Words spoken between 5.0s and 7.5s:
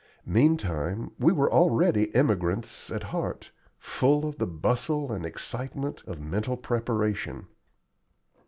and excitement of mental preparation.